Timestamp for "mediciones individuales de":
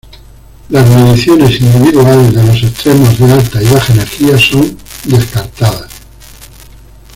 0.89-2.43